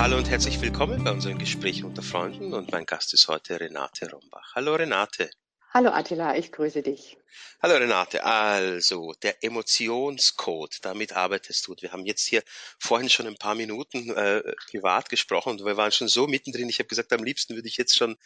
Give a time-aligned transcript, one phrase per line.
[0.00, 4.10] Hallo und herzlich willkommen bei unserem Gespräch unter Freunden und mein Gast ist heute Renate
[4.10, 4.54] Rombach.
[4.54, 5.28] Hallo Renate.
[5.74, 7.18] Hallo Attila, ich grüße dich.
[7.60, 11.76] Hallo Renate, also der Emotionscode, damit arbeitest du.
[11.80, 12.42] Wir haben jetzt hier
[12.78, 16.70] vorhin schon ein paar Minuten äh, privat gesprochen und wir waren schon so mittendrin.
[16.70, 18.16] Ich habe gesagt, am liebsten würde ich jetzt schon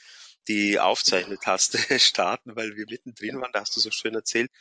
[0.47, 3.51] die Aufzeichnetaste starten, weil wir mittendrin waren.
[3.53, 4.53] Da hast du so schön erzählt.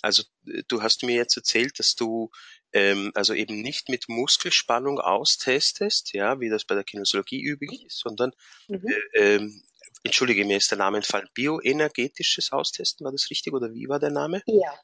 [0.00, 0.22] Also
[0.68, 2.30] du hast mir jetzt erzählt, dass du
[2.72, 7.98] ähm, also eben nicht mit Muskelspannung austestest, ja, wie das bei der Kinesiologie üblich ist,
[7.98, 8.32] sondern
[8.68, 8.86] mhm.
[9.14, 9.62] äh, ähm,
[10.04, 14.10] entschuldige mir ist der Name entfallen, bioenergetisches Austesten, war das richtig oder wie war der
[14.10, 14.42] Name?
[14.46, 14.74] Ja,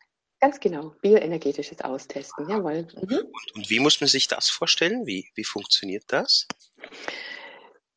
[0.41, 2.83] ganz genau, bioenergetisches Austesten, jawohl.
[2.83, 3.19] Mhm.
[3.19, 5.07] Und, und, wie muss man sich das vorstellen?
[5.07, 6.47] Wie, wie funktioniert das?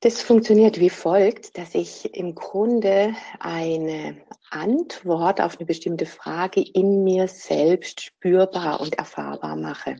[0.03, 4.17] Das funktioniert wie folgt, dass ich im Grunde eine
[4.49, 9.97] Antwort auf eine bestimmte Frage in mir selbst spürbar und erfahrbar mache.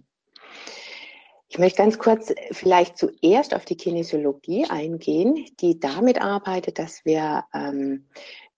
[1.50, 7.46] Ich möchte ganz kurz vielleicht zuerst auf die Kinesiologie eingehen, die damit arbeitet, dass wir
[7.54, 8.08] ähm,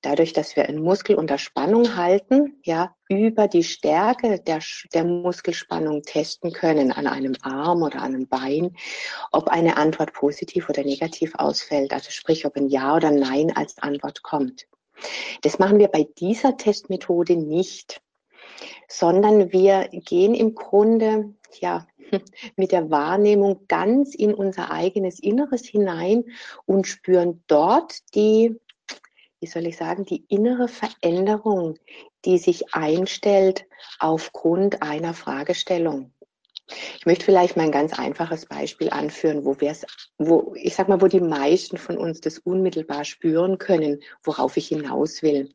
[0.03, 4.59] dadurch, dass wir einen Muskel unter Spannung halten, ja, über die Stärke der,
[4.93, 8.75] der Muskelspannung testen können an einem Arm oder an einem Bein,
[9.31, 11.93] ob eine Antwort positiv oder negativ ausfällt.
[11.93, 14.67] Also sprich, ob ein Ja oder Nein als Antwort kommt.
[15.41, 18.01] Das machen wir bei dieser Testmethode nicht,
[18.87, 21.87] sondern wir gehen im Grunde, ja,
[22.55, 26.25] mit der Wahrnehmung ganz in unser eigenes Inneres hinein
[26.65, 28.59] und spüren dort die,
[29.43, 31.77] wie soll ich sagen, die innere Veränderung,
[32.23, 33.65] die sich einstellt
[33.99, 36.13] aufgrund einer Fragestellung.
[36.97, 39.85] Ich möchte vielleicht mal ein ganz einfaches Beispiel anführen, wo wir es,
[40.17, 44.69] wo, ich sag mal, wo die meisten von uns das unmittelbar spüren können, worauf ich
[44.69, 45.53] hinaus will.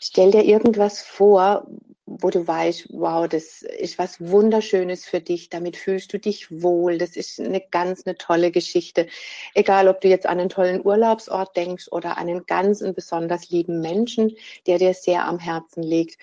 [0.00, 1.68] Stell dir irgendwas vor,
[2.10, 6.98] wo du weißt, wow, das ist was Wunderschönes für dich, damit fühlst du dich wohl,
[6.98, 9.06] das ist eine ganz eine tolle Geschichte.
[9.54, 13.50] Egal, ob du jetzt an einen tollen Urlaubsort denkst oder an einen ganz und besonders
[13.50, 16.20] lieben Menschen, der dir sehr am Herzen liegt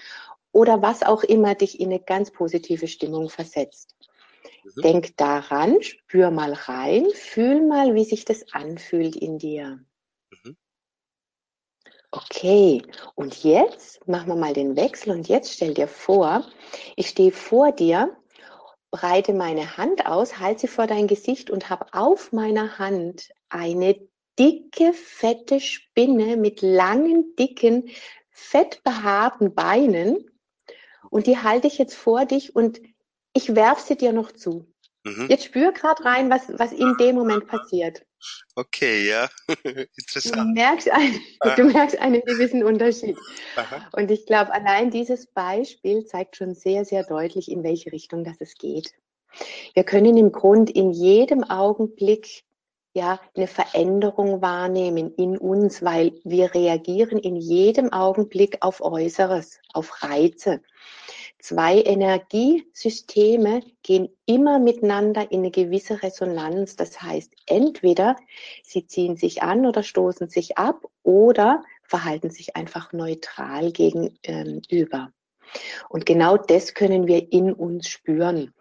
[0.51, 3.95] oder was auch immer dich in eine ganz positive Stimmung versetzt.
[4.63, 4.81] Mhm.
[4.81, 9.79] Denk daran, spür mal rein, fühl mal, wie sich das anfühlt in dir.
[10.31, 10.57] Mhm.
[12.17, 12.81] Okay,
[13.13, 16.43] und jetzt machen wir mal den Wechsel und jetzt stell dir vor,
[16.95, 18.17] ich stehe vor dir,
[18.89, 23.99] breite meine Hand aus, halte sie vor dein Gesicht und habe auf meiner Hand eine
[24.39, 27.89] dicke, fette Spinne mit langen, dicken,
[28.31, 30.31] fettbehaarten Beinen
[31.11, 32.81] und die halte ich jetzt vor dich und
[33.33, 34.65] ich werfe sie dir noch zu.
[35.03, 35.27] Mhm.
[35.29, 38.06] Jetzt spür gerade rein, was, was in dem Moment passiert.
[38.55, 39.29] Okay, ja,
[39.63, 40.35] interessant.
[40.35, 41.19] Du merkst, ein,
[41.57, 43.17] du merkst einen gewissen Unterschied.
[43.55, 43.87] Aha.
[43.93, 48.37] Und ich glaube, allein dieses Beispiel zeigt schon sehr, sehr deutlich, in welche Richtung das
[48.39, 48.93] es geht.
[49.73, 52.43] Wir können im Grund in jedem Augenblick
[52.93, 60.01] ja eine Veränderung wahrnehmen in uns, weil wir reagieren in jedem Augenblick auf Äußeres, auf
[60.01, 60.61] Reize.
[61.47, 66.75] Zwei Energiesysteme gehen immer miteinander in eine gewisse Resonanz.
[66.75, 68.17] Das heißt, entweder
[68.63, 75.13] sie ziehen sich an oder stoßen sich ab oder verhalten sich einfach neutral gegenüber.
[75.87, 78.53] Und genau das können wir in uns spüren.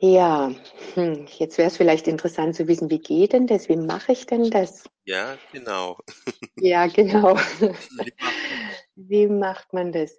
[0.00, 0.50] Ja,
[0.94, 3.68] hm, jetzt wäre es vielleicht interessant zu wissen, wie geht denn das?
[3.68, 4.82] Wie mache ich denn das?
[5.04, 5.96] Ja, genau.
[6.56, 7.38] ja, genau.
[8.96, 10.18] Wie macht man das?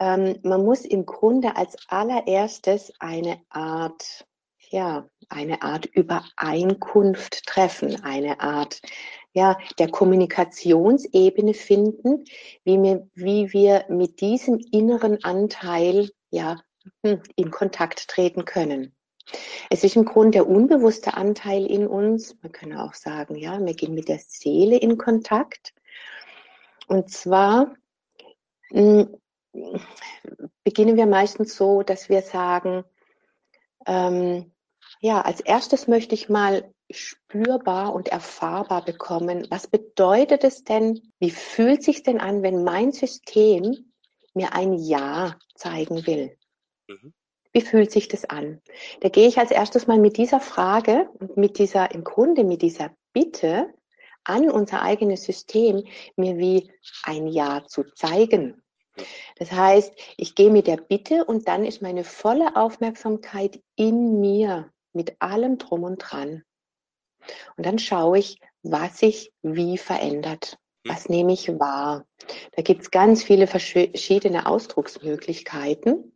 [0.00, 4.26] Ähm, man muss im Grunde als allererstes eine Art,
[4.70, 8.80] ja, eine Art Übereinkunft treffen, eine Art,
[9.32, 12.24] ja, der Kommunikationsebene finden,
[12.64, 16.60] wie wir, wie wir mit diesem inneren Anteil, ja,
[17.04, 18.94] hm, in Kontakt treten können.
[19.70, 22.36] Es ist im Grunde der unbewusste Anteil in uns.
[22.42, 25.74] Man kann auch sagen, ja, wir gehen mit der Seele in Kontakt.
[26.86, 27.74] Und zwar
[28.70, 29.16] hm,
[30.64, 32.84] beginnen wir meistens so, dass wir sagen,
[33.86, 34.52] ähm,
[35.00, 41.30] ja, als erstes möchte ich mal spürbar und erfahrbar bekommen, was bedeutet es denn, wie
[41.30, 43.92] fühlt sich denn an, wenn mein System
[44.34, 46.36] mir ein Ja zeigen will?
[46.88, 47.12] Mhm.
[47.52, 48.60] Wie fühlt sich das an?
[49.00, 52.62] Da gehe ich als erstes mal mit dieser Frage und mit dieser, im Grunde mit
[52.62, 53.72] dieser Bitte
[54.24, 55.84] an unser eigenes System,
[56.16, 56.70] mir wie
[57.04, 58.62] ein Ja zu zeigen.
[59.36, 64.70] Das heißt, ich gehe mit der Bitte und dann ist meine volle Aufmerksamkeit in mir
[64.92, 66.42] mit allem drum und dran.
[67.56, 70.58] Und dann schaue ich, was sich wie verändert.
[70.86, 70.94] Hm.
[70.94, 72.06] Was nehme ich wahr?
[72.52, 76.12] Da gibt es ganz viele verschiedene Ausdrucksmöglichkeiten.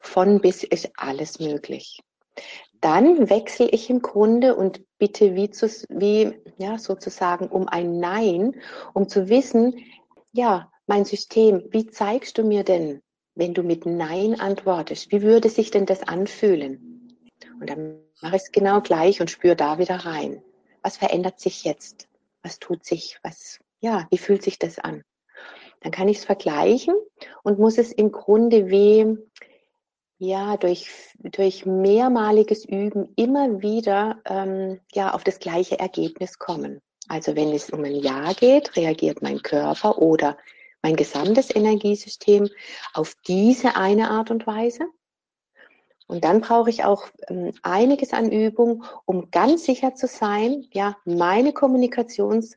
[0.00, 2.00] Von bis ist alles möglich.
[2.80, 8.60] dann wechsle ich im Grunde und bitte wie, zu, wie ja, sozusagen um ein Nein,
[8.94, 9.84] um zu wissen,
[10.32, 13.02] ja, mein System, wie zeigst du mir denn,
[13.34, 17.16] wenn du mit Nein antwortest, wie würde sich denn das anfühlen?
[17.60, 20.42] Und dann mache ich es genau gleich und spüre da wieder rein.
[20.82, 22.08] Was verändert sich jetzt?
[22.42, 23.18] Was tut sich?
[23.22, 25.02] Was, ja, wie fühlt sich das an?
[25.80, 26.94] Dann kann ich es vergleichen
[27.42, 29.16] und muss es im Grunde wie,
[30.18, 36.80] ja, durch, durch mehrmaliges Üben immer wieder ähm, ja, auf das gleiche Ergebnis kommen.
[37.08, 40.36] Also wenn es um ein Ja geht, reagiert mein Körper oder
[40.82, 42.48] mein gesamtes Energiesystem
[42.94, 44.86] auf diese eine Art und Weise.
[46.06, 50.96] Und dann brauche ich auch ähm, einiges an Übung, um ganz sicher zu sein, ja,
[51.04, 52.56] meine Kommunikations,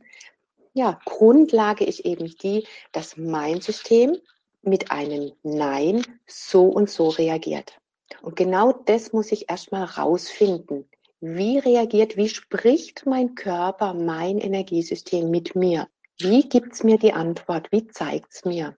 [0.74, 4.18] ja, Grundlage ist eben die, dass mein System
[4.62, 7.78] mit einem Nein so und so reagiert.
[8.22, 10.88] Und genau das muss ich erstmal rausfinden.
[11.20, 15.88] Wie reagiert, wie spricht mein Körper, mein Energiesystem mit mir?
[16.24, 17.72] Wie gibt es mir die Antwort?
[17.72, 18.78] Wie zeigt es mir?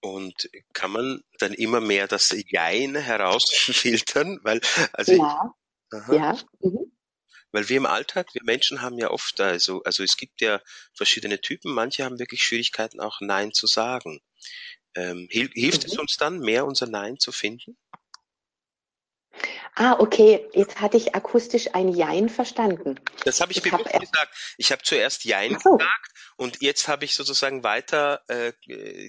[0.00, 4.40] Und kann man dann immer mehr das Jein herausfiltern?
[4.44, 4.60] Weil,
[4.92, 5.54] also ja,
[5.92, 6.38] ich, ja.
[6.60, 6.92] Mhm.
[7.52, 10.60] Weil wir im Alltag, wir Menschen haben ja oft, also, also es gibt ja
[10.92, 14.20] verschiedene Typen, manche haben wirklich Schwierigkeiten, auch Nein zu sagen.
[14.94, 15.92] Ähm, hilf, hilft mhm.
[15.92, 17.76] es uns dann, mehr unser Nein zu finden?
[19.78, 20.48] Ah, okay.
[20.54, 22.98] Jetzt hatte ich akustisch ein Jein verstanden.
[23.24, 24.54] Das habe ich, ich bewusst hab, gesagt.
[24.56, 25.76] Ich habe zuerst Jein so.
[25.76, 28.52] gesagt und jetzt habe ich sozusagen weiter äh,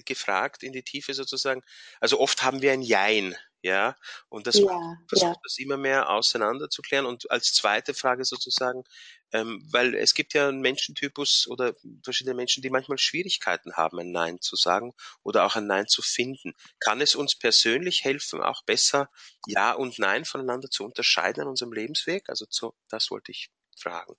[0.02, 1.62] gefragt in die Tiefe sozusagen.
[2.00, 3.96] Also oft haben wir ein Jein ja,
[4.28, 5.40] und das ja, versucht ja.
[5.42, 7.06] das immer mehr auseinanderzuklären.
[7.06, 8.84] Und als zweite Frage sozusagen,
[9.32, 11.74] ähm, weil es gibt ja einen Menschentypus oder
[12.04, 16.02] verschiedene Menschen, die manchmal Schwierigkeiten haben, ein Nein zu sagen oder auch ein Nein zu
[16.02, 16.54] finden.
[16.78, 19.10] Kann es uns persönlich helfen, auch besser
[19.46, 22.28] Ja und Nein voneinander zu unterscheiden an unserem Lebensweg?
[22.28, 24.14] Also zu, das wollte ich fragen.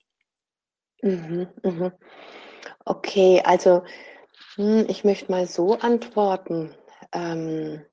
[1.01, 1.91] Mhm, mhm.
[2.83, 3.83] Okay, also
[4.55, 6.75] hm, ich möchte mal so antworten.
[7.13, 7.85] Ähm,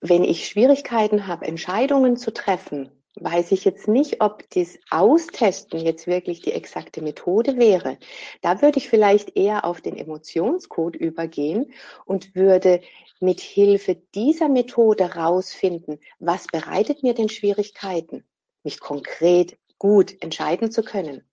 [0.00, 6.06] wenn ich Schwierigkeiten habe, Entscheidungen zu treffen, weiß ich jetzt nicht, ob das Austesten jetzt
[6.06, 7.98] wirklich die exakte Methode wäre.
[8.40, 11.72] Da würde ich vielleicht eher auf den Emotionscode übergehen
[12.04, 12.80] und würde
[13.20, 18.24] mit Hilfe dieser Methode rausfinden, was bereitet mir denn Schwierigkeiten,
[18.62, 21.24] mich konkret gut entscheiden zu können.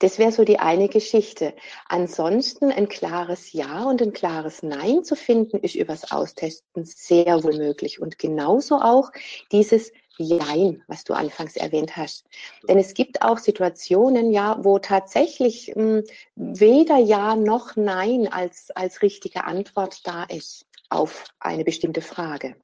[0.00, 1.54] Das wäre so die eine Geschichte.
[1.86, 7.58] Ansonsten ein klares Ja und ein klares Nein zu finden, ist übers Austesten sehr wohl
[7.58, 8.00] möglich.
[8.00, 9.12] Und genauso auch
[9.52, 12.26] dieses Jein, was du anfangs erwähnt hast.
[12.66, 16.04] Denn es gibt auch Situationen, ja, wo tatsächlich mh, hm,
[16.34, 22.56] weder Ja noch Nein als, als richtige Antwort da ist auf eine bestimmte Frage.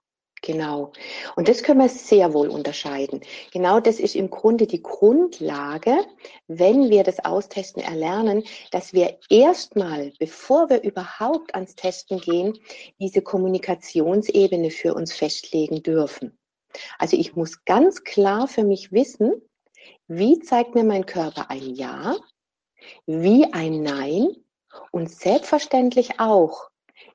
[0.43, 0.93] Genau.
[1.35, 3.21] Und das können wir sehr wohl unterscheiden.
[3.53, 5.97] Genau das ist im Grunde die Grundlage,
[6.47, 12.59] wenn wir das Austesten erlernen, dass wir erstmal, bevor wir überhaupt ans Testen gehen,
[13.01, 16.39] diese Kommunikationsebene für uns festlegen dürfen.
[16.99, 19.43] Also ich muss ganz klar für mich wissen,
[20.07, 22.17] wie zeigt mir mein Körper ein Ja,
[23.07, 24.29] wie ein Nein
[24.93, 26.71] und selbstverständlich auch,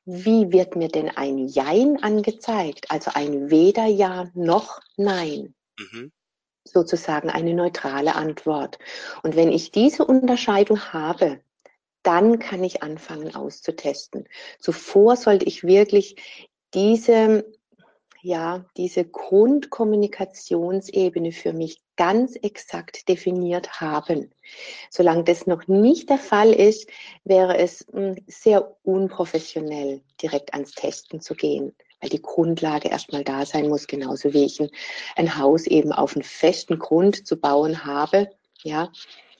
[0.05, 2.89] wie wird mir denn ein Jein angezeigt?
[2.89, 5.53] Also ein weder Ja noch Nein.
[5.79, 6.11] Mhm.
[6.63, 8.77] Sozusagen eine neutrale Antwort.
[9.23, 11.41] Und wenn ich diese Unterscheidung habe,
[12.03, 14.27] dann kann ich anfangen auszutesten.
[14.59, 16.15] Zuvor sollte ich wirklich
[16.73, 17.45] diese
[18.21, 24.31] ja, diese Grundkommunikationsebene für mich ganz exakt definiert haben.
[24.89, 26.89] Solange das noch nicht der Fall ist,
[27.23, 33.45] wäre es hm, sehr unprofessionell, direkt ans Testen zu gehen, weil die Grundlage erstmal da
[33.45, 34.59] sein muss, genauso wie ich
[35.15, 38.29] ein, Haus eben auf einen festen Grund zu bauen habe.
[38.63, 38.91] Ja,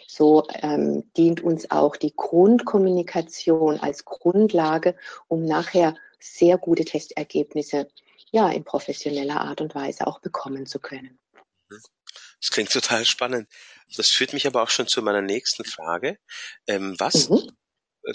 [0.08, 4.96] so ähm, dient uns auch die Grundkommunikation als Grundlage,
[5.28, 7.88] um nachher sehr gute Testergebnisse
[8.32, 11.20] ja, in professioneller Art und Weise auch bekommen zu können.
[11.70, 13.48] Das klingt total spannend.
[13.96, 16.18] Das führt mich aber auch schon zu meiner nächsten Frage.
[16.68, 17.50] Ähm, was, mhm.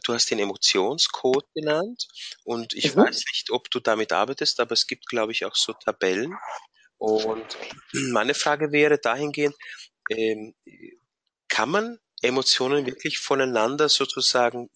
[0.05, 2.09] du hast den Emotionscode genannt
[2.45, 3.03] und ich mhm.
[3.03, 6.35] weiß nicht, ob du damit arbeitest, aber es gibt, glaube ich, auch so Tabellen.
[6.99, 7.57] Und
[7.93, 9.55] meine Frage wäre dahingehend,
[10.11, 10.55] ähm,
[11.49, 14.69] kann man Emotionen wirklich voneinander sozusagen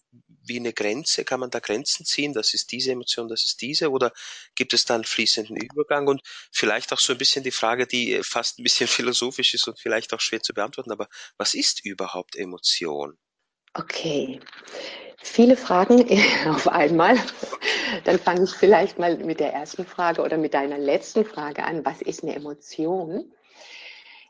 [0.43, 1.23] wie eine Grenze?
[1.23, 2.33] Kann man da Grenzen ziehen?
[2.33, 3.91] Das ist diese Emotion, das ist diese?
[3.91, 4.11] Oder
[4.55, 6.07] gibt es da einen fließenden Übergang?
[6.07, 9.79] Und vielleicht auch so ein bisschen die Frage, die fast ein bisschen philosophisch ist und
[9.79, 13.17] vielleicht auch schwer zu beantworten, aber was ist überhaupt Emotion?
[13.73, 14.39] Okay.
[15.23, 16.05] Viele Fragen
[16.47, 17.17] auf einmal.
[18.05, 21.85] Dann fange ich vielleicht mal mit der ersten Frage oder mit deiner letzten Frage an.
[21.85, 23.31] Was ist eine Emotion?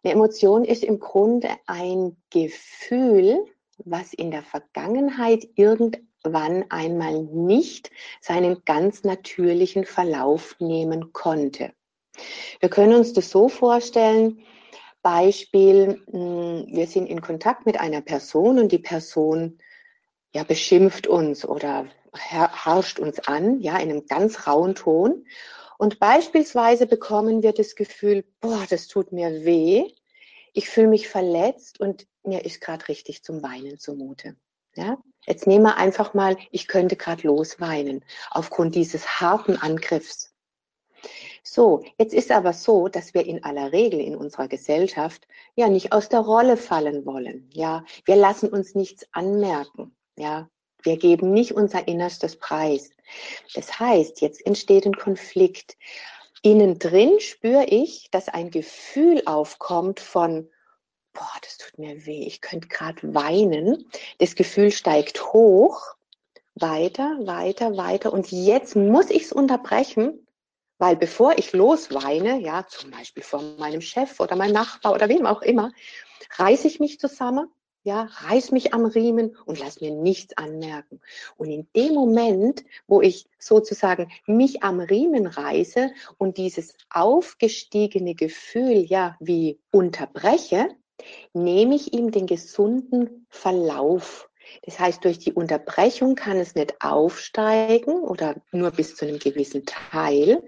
[0.03, 3.45] Eine Emotion ist im Grunde ein Gefühl,
[3.77, 11.73] was in der Vergangenheit irgendwann einmal nicht seinen ganz natürlichen Verlauf nehmen konnte.
[12.59, 14.43] Wir können uns das so vorstellen,
[15.03, 19.57] Beispiel, hm, wir sind in Kontakt mit einer Person und die Person
[20.33, 25.25] ja, beschimpft uns oder harscht uns an, ja, in einem ganz rauen Ton.
[25.81, 29.91] Und beispielsweise bekommen wir das Gefühl, boah, das tut mir weh,
[30.53, 34.35] ich fühle mich verletzt und mir ist gerade richtig zum Weinen zumute.
[34.75, 34.99] Ja?
[35.25, 40.35] Jetzt nehmen wir einfach mal, ich könnte gerade losweinen aufgrund dieses harten Angriffs.
[41.41, 45.93] So, jetzt ist aber so, dass wir in aller Regel in unserer Gesellschaft ja nicht
[45.93, 47.49] aus der Rolle fallen wollen.
[47.53, 49.95] Ja, wir lassen uns nichts anmerken.
[50.15, 50.47] Ja,
[50.83, 52.91] wir geben nicht unser Innerstes preis.
[53.53, 55.77] Das heißt, jetzt entsteht ein Konflikt.
[56.41, 60.49] Innen drin spüre ich, dass ein Gefühl aufkommt von,
[61.13, 63.85] boah, das tut mir weh, ich könnte gerade weinen.
[64.17, 65.95] Das Gefühl steigt hoch,
[66.55, 68.11] weiter, weiter, weiter.
[68.13, 70.25] Und jetzt muss ich es unterbrechen,
[70.77, 75.27] weil bevor ich losweine, ja, zum Beispiel vor meinem Chef oder meinem Nachbar oder wem
[75.27, 75.71] auch immer,
[76.37, 77.47] reiße ich mich zusammen,
[77.83, 80.99] ja, reiß mich am Riemen und lass mir nichts anmerken.
[81.37, 88.85] Und in dem Moment, wo ich sozusagen mich am Riemen reiße und dieses aufgestiegene Gefühl,
[88.85, 90.69] ja, wie unterbreche,
[91.33, 94.29] nehme ich ihm den gesunden Verlauf
[94.63, 99.65] das heißt, durch die Unterbrechung kann es nicht aufsteigen oder nur bis zu einem gewissen
[99.65, 100.43] Teil.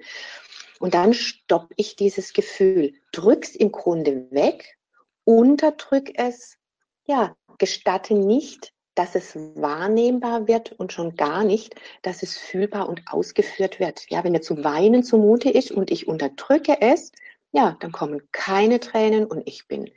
[0.80, 4.78] Und dann stoppe ich dieses Gefühl, drück's im Grunde weg,
[5.24, 6.58] unterdrück es,
[7.06, 13.02] ja, gestatte nicht, dass es wahrnehmbar wird und schon gar nicht, dass es fühlbar und
[13.08, 14.06] ausgeführt wird.
[14.10, 17.12] Ja, wenn mir zu weinen zumute ist und ich unterdrücke es,
[17.52, 19.90] ja, dann kommen keine Tränen und ich bin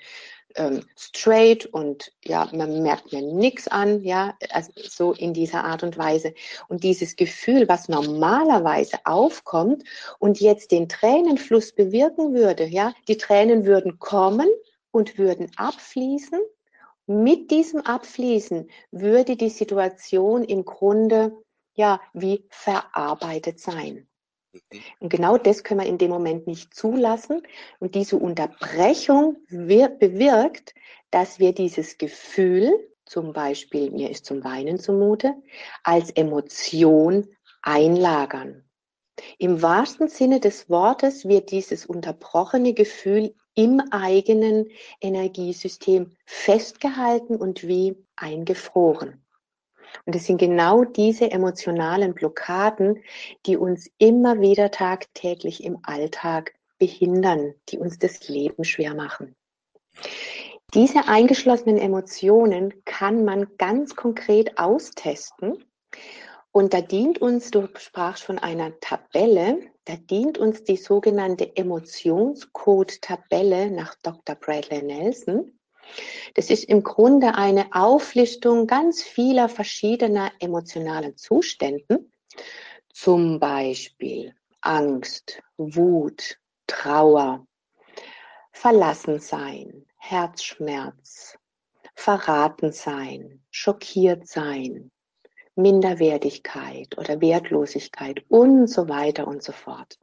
[0.57, 5.83] ähm, straight und ja, man merkt mir nichts an, ja, also so in dieser Art
[5.83, 6.35] und Weise.
[6.69, 9.85] Und dieses Gefühl, was normalerweise aufkommt
[10.19, 14.49] und jetzt den Tränenfluss bewirken würde, ja, die Tränen würden kommen
[14.91, 16.41] und würden abfließen.
[17.07, 21.37] Mit diesem Abfließen würde die Situation im Grunde
[21.75, 24.09] ja wie verarbeitet sein.
[24.53, 24.81] Mhm.
[25.01, 27.43] Und genau das können wir in dem Moment nicht zulassen.
[27.79, 30.75] Und diese Unterbrechung bewirkt,
[31.11, 32.73] dass wir dieses Gefühl,
[33.05, 35.35] zum Beispiel mir ist zum Weinen zumute,
[35.85, 37.29] als Emotion
[37.63, 38.66] einlagern.
[39.39, 44.69] Im wahrsten Sinne des Wortes wird dieses unterbrochene Gefühl im eigenen
[45.01, 49.25] Energiesystem festgehalten und wie eingefroren.
[50.05, 53.03] Und es sind genau diese emotionalen Blockaden,
[53.47, 59.35] die uns immer wieder tagtäglich im Alltag behindern, die uns das Leben schwer machen.
[60.75, 65.65] Diese eingeschlossenen Emotionen kann man ganz konkret austesten.
[66.57, 73.71] Und da dient uns, du sprachst von einer Tabelle, da dient uns die sogenannte Emotionscode-Tabelle
[73.71, 74.37] nach Dr.
[74.37, 75.59] Bradley Nelson.
[76.33, 82.11] Das ist im Grunde eine Auflistung ganz vieler verschiedener emotionalen Zuständen,
[82.89, 87.47] zum Beispiel Angst, Wut, Trauer,
[88.53, 91.37] Verlassensein, Herzschmerz,
[91.95, 94.91] verraten sein, schockiert sein,
[95.57, 99.99] Minderwertigkeit oder Wertlosigkeit und so weiter und so fort.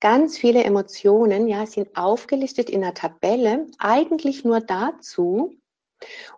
[0.00, 5.54] Ganz viele Emotionen, ja, sind aufgelistet in einer Tabelle, eigentlich nur dazu,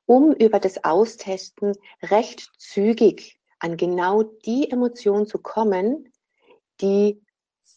[0.07, 6.13] um über das Austesten recht zügig an genau die Emotion zu kommen,
[6.81, 7.23] die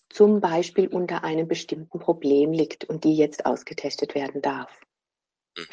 [0.10, 4.72] zum Beispiel unter einem bestimmten Problem liegt und die jetzt ausgetestet werden darf.
[5.58, 5.66] Hm.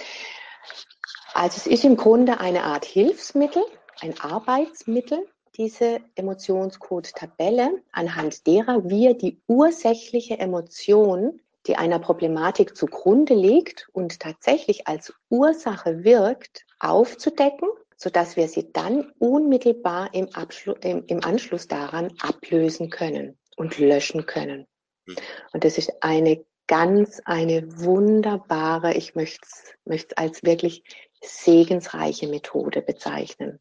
[1.35, 3.65] Also es ist im Grunde eine Art Hilfsmittel,
[4.01, 5.27] ein Arbeitsmittel,
[5.57, 14.87] diese Emotionscode-Tabelle, anhand derer wir die ursächliche Emotion, die einer Problematik zugrunde liegt und tatsächlich
[14.87, 22.13] als Ursache wirkt, aufzudecken, sodass wir sie dann unmittelbar im, Abschluss, im, im Anschluss daran
[22.21, 24.67] ablösen können und löschen können.
[25.07, 25.17] Hm.
[25.55, 29.47] Und das ist eine ganz, eine wunderbare, ich möchte
[29.87, 30.85] es als wirklich
[31.23, 33.59] segensreiche Methode bezeichnen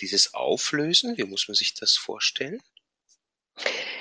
[0.00, 2.60] dieses Auflösen, wie muss man sich das vorstellen?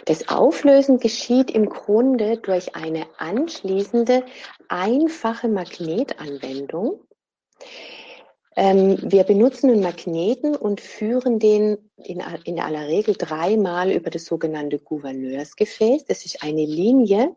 [0.06, 4.26] Das Auflösen geschieht im Grunde durch eine anschließende
[4.70, 7.02] einfache Magnetanwendung.
[8.56, 14.26] Ähm, wir benutzen einen Magneten und führen den in, in aller Regel dreimal über das
[14.26, 16.06] sogenannte Gouverneursgefäß.
[16.06, 17.36] Das ist eine Linie,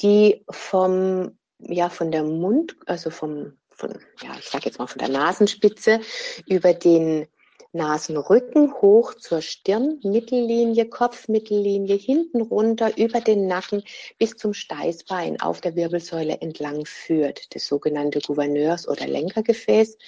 [0.00, 4.98] die vom ja, von der Mund, also vom, von, ja, ich sage jetzt mal von
[4.98, 6.00] der Nasenspitze
[6.46, 7.26] über den
[7.72, 13.84] Nasenrücken hoch zur Stirn, Mittellinie, Kopfmittellinie, hinten runter über den Nacken
[14.18, 19.98] bis zum Steißbein auf der Wirbelsäule entlang führt, das sogenannte Gouverneurs- oder Lenkergefäß,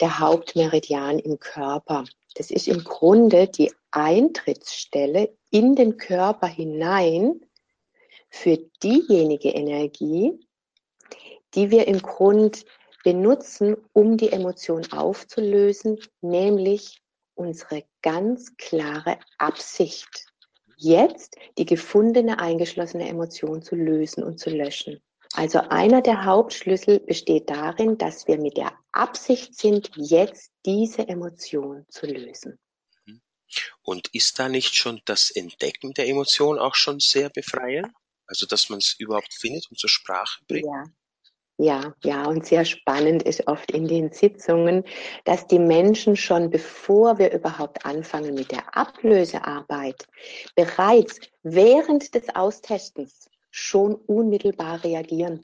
[0.00, 2.04] der Hauptmeridian im Körper.
[2.34, 7.40] Das ist im Grunde die Eintrittsstelle in den Körper hinein
[8.28, 10.32] für diejenige Energie,
[11.54, 12.64] die wir im Grund
[13.02, 17.02] benutzen, um die Emotion aufzulösen, nämlich
[17.34, 20.26] unsere ganz klare Absicht,
[20.76, 25.00] jetzt die gefundene, eingeschlossene Emotion zu lösen und zu löschen.
[25.34, 31.86] Also einer der Hauptschlüssel besteht darin, dass wir mit der Absicht sind, jetzt diese Emotion
[31.88, 32.58] zu lösen.
[33.82, 37.88] Und ist da nicht schon das Entdecken der Emotion auch schon sehr befreiend?
[38.26, 40.66] Also, dass man es überhaupt findet und zur Sprache bringt?
[40.66, 40.84] Ja,
[41.58, 44.84] ja, ja, und sehr spannend ist oft in den Sitzungen,
[45.24, 50.06] dass die Menschen schon bevor wir überhaupt anfangen mit der Ablösearbeit,
[50.56, 55.42] bereits während des Austestens schon unmittelbar reagieren.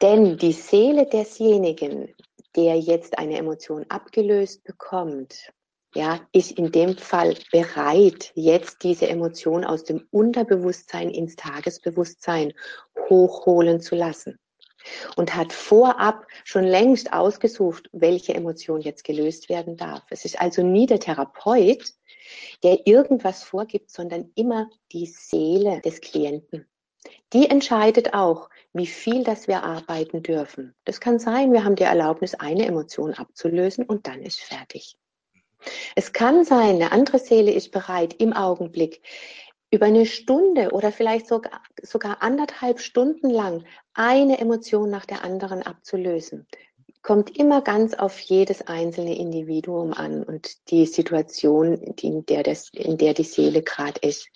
[0.00, 2.14] Denn die Seele desjenigen,
[2.54, 5.52] der jetzt eine Emotion abgelöst bekommt,
[5.96, 12.52] ja, ist in dem Fall bereit, jetzt diese Emotion aus dem Unterbewusstsein ins Tagesbewusstsein
[13.08, 14.38] hochholen zu lassen
[15.16, 20.02] und hat vorab schon längst ausgesucht, welche Emotion jetzt gelöst werden darf.
[20.10, 21.92] Es ist also nie der Therapeut,
[22.62, 26.66] der irgendwas vorgibt, sondern immer die Seele des Klienten.
[27.32, 30.74] Die entscheidet auch, wie viel das wir arbeiten dürfen.
[30.84, 34.96] Das kann sein, wir haben die Erlaubnis, eine Emotion abzulösen und dann ist fertig.
[35.96, 39.02] Es kann sein, eine andere Seele ist bereit, im Augenblick
[39.70, 45.62] über eine Stunde oder vielleicht sogar, sogar anderthalb Stunden lang eine Emotion nach der anderen
[45.62, 46.46] abzulösen.
[47.02, 52.96] Kommt immer ganz auf jedes einzelne Individuum an und die Situation, in der, das, in
[52.96, 54.28] der die Seele gerade ist.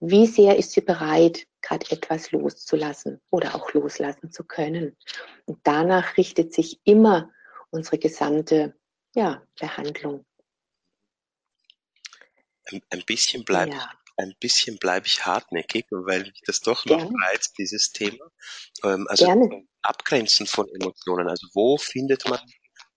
[0.00, 4.96] Wie sehr ist sie bereit, gerade etwas loszulassen oder auch loslassen zu können?
[5.44, 7.30] Und danach richtet sich immer
[7.70, 8.74] unsere gesamte
[9.14, 10.24] ja, Behandlung.
[12.64, 16.98] Ein, ein bisschen bleibt ja ein bisschen bleibe ich hartnäckig, weil mich das doch noch
[16.98, 17.14] Gerne.
[17.24, 18.30] reizt, dieses Thema.
[18.84, 19.66] Ähm, also Gerne.
[19.82, 21.28] Abgrenzen von Emotionen.
[21.28, 22.40] Also wo findet man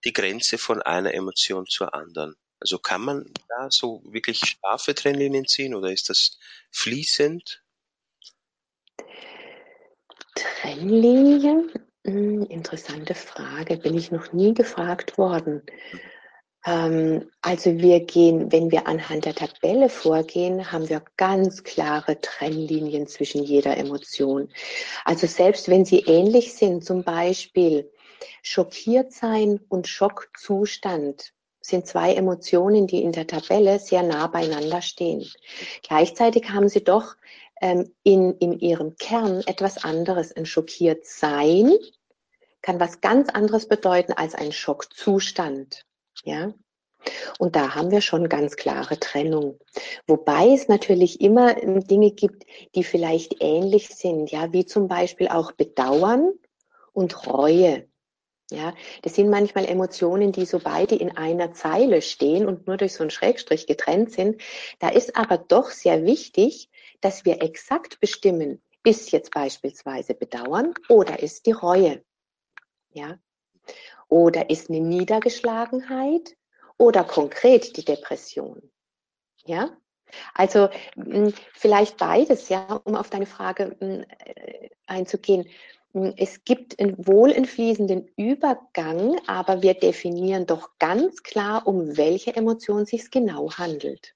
[0.06, 2.36] die Grenze von einer Emotion zur anderen?
[2.60, 6.38] Also kann man da so wirklich scharfe Trennlinien ziehen oder ist das
[6.72, 7.64] fließend?
[10.36, 11.72] Trennlinien?
[12.06, 13.78] Hm, interessante Frage.
[13.78, 15.64] Bin ich noch nie gefragt worden.
[16.66, 23.08] Ähm, also wir gehen, wenn wir anhand der Tabelle vorgehen, haben wir ganz klare Trennlinien
[23.08, 24.50] zwischen jeder Emotion.
[25.06, 27.90] Also selbst wenn sie ähnlich sind, zum Beispiel
[28.44, 35.26] schockiert sein und Schockzustand sind zwei Emotionen, die in der Tabelle sehr nah beieinander stehen.
[35.84, 37.16] Gleichzeitig haben sie doch
[37.62, 40.36] ähm, in, in ihrem Kern etwas anderes.
[40.36, 41.72] Ein schockiert sein
[42.62, 45.86] kann was ganz anderes bedeuten als ein Schockzustand.
[46.24, 46.54] Ja.
[47.38, 49.60] Und da haben wir schon ganz klare Trennung.
[50.06, 55.30] Wobei es natürlich immer ähm, Dinge gibt, die vielleicht ähnlich sind, ja, wie zum Beispiel
[55.30, 56.34] auch Bedauern
[56.92, 57.88] und Reue.
[58.52, 62.94] Ja, das sind manchmal Emotionen, die so beide in einer Zeile stehen und nur durch
[62.94, 64.42] so einen Schrägstrich getrennt sind.
[64.80, 71.20] Da ist aber doch sehr wichtig, dass wir exakt bestimmen, ist jetzt beispielsweise Bedauern oder
[71.20, 72.04] ist die Reue.
[72.92, 73.20] Ja,
[74.10, 76.36] oder ist eine Niedergeschlagenheit
[76.78, 78.62] oder konkret die Depression.
[79.46, 79.78] Ja?
[80.34, 85.48] Also hm, vielleicht beides, ja, um auf deine Frage hm, äh, einzugehen.
[85.94, 92.86] Hm, es gibt einen wohlentfließenden Übergang, aber wir definieren doch ganz klar, um welche Emotion
[92.86, 94.16] sich genau handelt.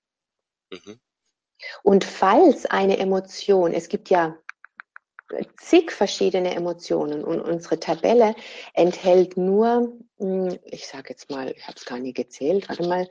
[0.72, 1.00] Mhm.
[1.84, 4.38] Und falls eine Emotion, es gibt ja
[5.60, 8.36] zig verschiedene Emotionen und unsere Tabelle
[8.74, 13.08] enthält nur, hm, ich sage jetzt mal, ich habe es gar nie gezählt, warte mal,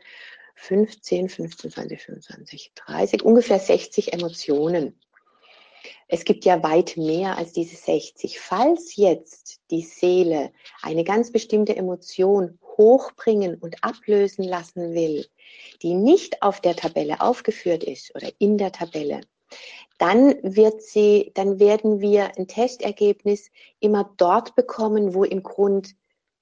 [0.54, 4.98] 15, 15, 20, 25, 30, ungefähr 60 Emotionen.
[6.08, 8.38] Es gibt ja weit mehr als diese 60.
[8.38, 15.26] Falls jetzt die Seele eine ganz bestimmte Emotion hochbringen und ablösen lassen will,
[15.82, 19.22] die nicht auf der Tabelle aufgeführt ist oder in der Tabelle,
[20.02, 25.94] dann wird sie, dann werden wir ein Testergebnis immer dort bekommen, wo im Grund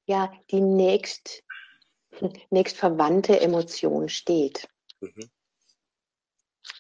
[0.07, 1.43] ja die nächst,
[2.51, 4.67] nächst verwandte Emotion steht.
[5.01, 5.31] Mhm.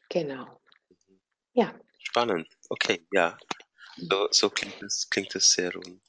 [0.09, 0.59] Genau.
[1.53, 1.79] Ja.
[1.99, 2.49] Spannend.
[2.71, 3.37] Okay, ja.
[3.99, 6.01] So, so klingt es klingt das sehr rund.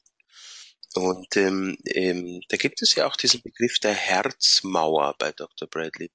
[0.95, 5.67] Und ähm, ähm, da gibt es ja auch diesen Begriff der Herzmauer bei Dr.
[5.67, 6.09] Bradley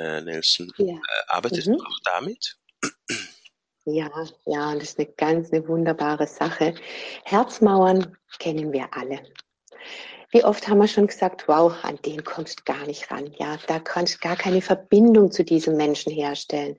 [0.00, 0.72] äh, Nelson.
[0.78, 0.94] Ja.
[0.94, 1.74] Äh, arbeitest mhm.
[1.74, 2.56] du auch damit?
[3.86, 4.10] Ja,
[4.46, 6.74] ja, das ist eine ganz eine wunderbare Sache.
[7.24, 9.20] Herzmauern kennen wir alle.
[10.34, 13.32] Wie oft haben wir schon gesagt, wow, an den kommst gar nicht ran.
[13.38, 16.76] Ja, da kannst gar keine Verbindung zu diesem Menschen herstellen.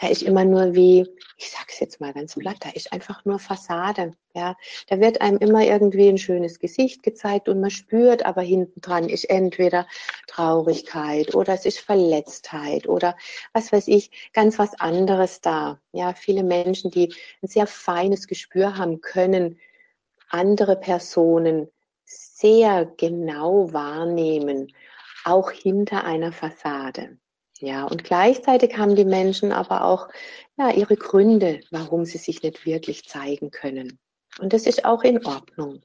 [0.00, 1.06] Da ist immer nur wie,
[1.36, 4.14] ich sag's jetzt mal ganz platt, da ist einfach nur Fassade.
[4.34, 4.56] Ja,
[4.88, 9.08] da wird einem immer irgendwie ein schönes Gesicht gezeigt und man spürt, aber hinten dran
[9.08, 9.86] ist entweder
[10.26, 13.16] Traurigkeit oder es ist Verletztheit oder
[13.52, 15.80] was weiß ich, ganz was anderes da.
[15.92, 19.60] Ja, viele Menschen, die ein sehr feines Gespür haben können,
[20.30, 21.68] andere Personen
[22.40, 24.72] sehr genau wahrnehmen,
[25.24, 27.18] auch hinter einer Fassade.
[27.60, 30.08] Ja, und gleichzeitig haben die Menschen aber auch
[30.56, 33.98] ja, ihre Gründe, warum sie sich nicht wirklich zeigen können.
[34.38, 35.82] Und das ist auch in Ordnung.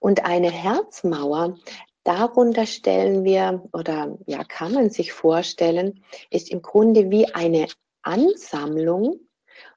[0.00, 1.56] Und eine Herzmauer,
[2.02, 7.68] darunter stellen wir, oder ja, kann man sich vorstellen, ist im Grunde wie eine
[8.02, 9.20] Ansammlung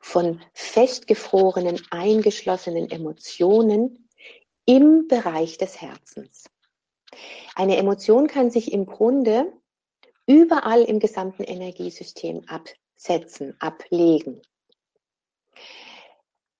[0.02, 4.07] von festgefrorenen, eingeschlossenen Emotionen,
[4.67, 6.45] im Bereich des Herzens.
[7.56, 9.51] Eine Emotion kann sich im Grunde
[10.27, 14.41] überall im gesamten Energiesystem absetzen, ablegen.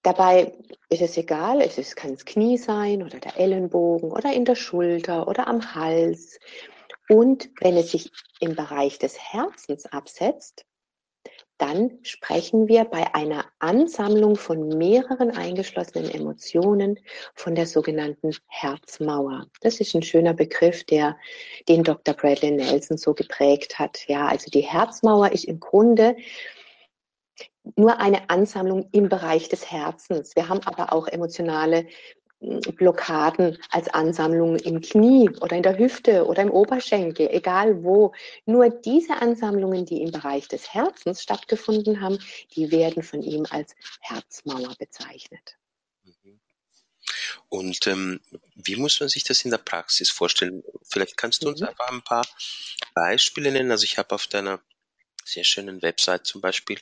[0.02, 0.58] Dabei
[0.90, 5.28] ist es egal, es kann das Knie sein oder der Ellenbogen oder in der Schulter
[5.28, 6.40] oder am Hals.
[7.10, 10.66] Und wenn es sich im Bereich des Herzens absetzt,
[11.58, 17.00] dann sprechen wir bei einer Ansammlung von mehreren eingeschlossenen Emotionen
[17.34, 19.48] von der sogenannten Herzmauer.
[19.62, 21.18] Das ist ein schöner Begriff, der
[21.68, 22.14] den Dr.
[22.14, 24.08] Bradley Nelson so geprägt hat.
[24.08, 26.16] Ja, also die Herzmauer ist im Grunde
[27.76, 30.36] nur eine Ansammlung im Bereich des Herzens.
[30.36, 31.88] Wir haben aber auch emotionale
[32.40, 38.14] Blockaden als Ansammlung im Knie oder in der Hüfte oder im Oberschenkel, egal wo.
[38.46, 42.20] Nur diese Ansammlungen, die im Bereich des Herzens stattgefunden haben,
[42.56, 45.58] die werden von ihm als Herzmauer bezeichnet.
[47.50, 48.20] Und ähm,
[48.56, 50.64] wie muss man sich das in der Praxis vorstellen?
[50.84, 51.68] Vielleicht kannst du uns mhm.
[51.68, 52.28] einfach ein paar
[52.94, 53.72] Beispiele nennen.
[53.72, 54.62] Also ich habe auf deiner
[55.24, 56.80] sehr schönen Website zum Beispiel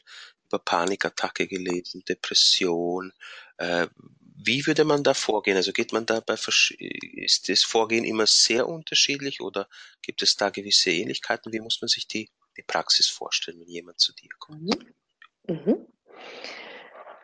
[0.47, 3.13] über Panikattacke gelesen, Depression,
[3.57, 3.87] äh,
[4.45, 5.57] wie würde man da vorgehen?
[5.57, 9.67] Also geht man da bei, ist das Vorgehen immer sehr unterschiedlich oder
[10.01, 11.51] gibt es da gewisse Ähnlichkeiten?
[11.51, 14.61] Wie muss man sich die, die Praxis vorstellen, wenn jemand zu dir kommt?
[15.47, 15.55] Mhm.
[15.55, 15.87] Mhm.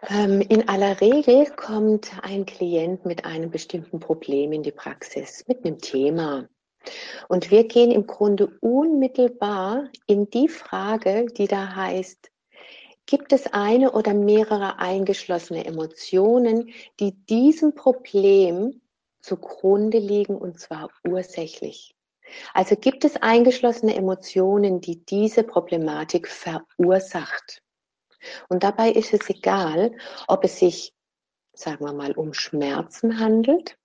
[0.09, 5.63] Ähm, in aller Regel kommt ein Klient mit einem bestimmten Problem in die Praxis, mit
[5.63, 6.49] einem Thema.
[7.27, 12.31] Und wir gehen im Grunde unmittelbar in die Frage, die da heißt,
[13.11, 18.79] Gibt es eine oder mehrere eingeschlossene Emotionen, die diesem Problem
[19.19, 21.93] zugrunde liegen und zwar ursächlich?
[22.53, 27.61] Also gibt es eingeschlossene Emotionen, die diese Problematik verursacht?
[28.47, 29.91] Und dabei ist es egal,
[30.29, 30.93] ob es sich,
[31.51, 33.77] sagen wir mal, um Schmerzen handelt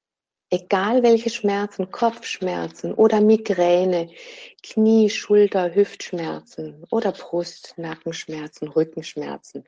[0.51, 4.11] Egal welche Schmerzen, Kopfschmerzen oder Migräne,
[4.63, 9.65] Knie, Schulter, Hüftschmerzen oder Brust, Nackenschmerzen, Rückenschmerzen.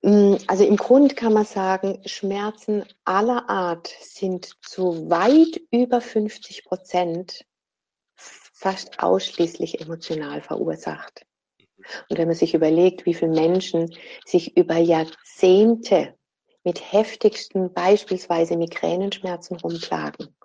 [0.00, 6.64] Mm, also im Grund kann man sagen, Schmerzen aller Art sind zu weit über 50
[6.64, 7.44] Prozent
[8.14, 11.26] fast ausschließlich emotional verursacht.
[12.08, 16.14] Und wenn man sich überlegt, wie viele Menschen sich über Jahrzehnte
[16.66, 20.36] mit heftigsten beispielsweise Migränenschmerzen rumplagen.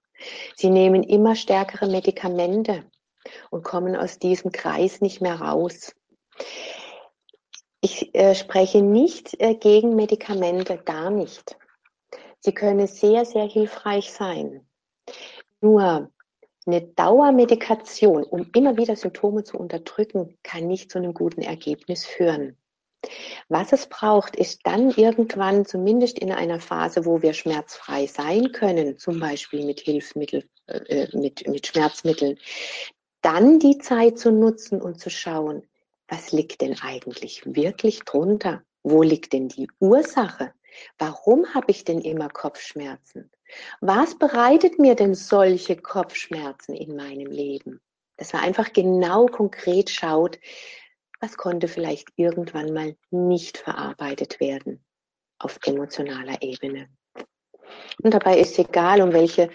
[0.55, 2.86] Sie nehmen immer stärkere Medikamente
[3.49, 5.95] und kommen aus diesem Kreis nicht mehr raus.
[7.81, 11.57] Ich äh, spreche nicht äh, gegen Medikamente, gar nicht.
[12.39, 14.67] Sie können sehr, sehr hilfreich sein.
[15.60, 16.12] Nur
[16.67, 22.61] eine Dauermedikation, um immer wieder Symptome zu unterdrücken, kann nicht zu einem guten Ergebnis führen.
[23.49, 28.97] Was es braucht, ist dann irgendwann, zumindest in einer Phase, wo wir schmerzfrei sein können,
[28.97, 32.37] zum Beispiel mit Hilfsmittel, äh, mit, mit Schmerzmitteln,
[33.21, 35.63] dann die Zeit zu nutzen und zu schauen,
[36.07, 38.63] was liegt denn eigentlich wirklich drunter?
[38.83, 40.53] Wo liegt denn die Ursache?
[40.97, 43.31] Warum habe ich denn immer Kopfschmerzen?
[43.79, 47.79] Was bereitet mir denn solche Kopfschmerzen in meinem Leben?
[48.17, 50.37] Dass man einfach genau konkret schaut,
[51.21, 54.84] was konnte vielleicht irgendwann mal nicht verarbeitet werden
[55.39, 56.89] auf emotionaler Ebene.
[58.03, 59.49] Und dabei ist egal, um welche,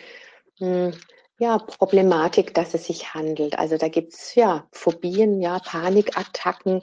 [0.58, 0.92] hm,
[1.38, 3.58] ja, Problematik, dass es sich handelt.
[3.58, 6.80] Also da gibt's ja Phobien, ja, Panikattacken.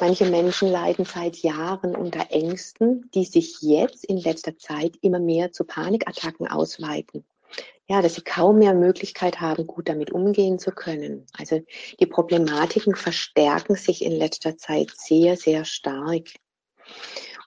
[0.00, 5.52] Manche Menschen leiden seit Jahren unter Ängsten, die sich jetzt in letzter Zeit immer mehr
[5.52, 7.24] zu Panikattacken ausweiten.
[7.88, 11.26] Ja, dass sie kaum mehr Möglichkeit haben, gut damit umgehen zu können.
[11.36, 11.60] Also
[12.00, 16.28] die Problematiken verstärken sich in letzter Zeit sehr, sehr stark.